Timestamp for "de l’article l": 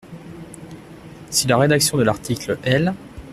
1.95-2.95